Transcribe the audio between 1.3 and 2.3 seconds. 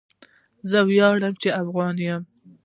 چي افغان یم